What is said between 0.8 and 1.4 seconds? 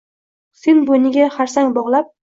bo’yniga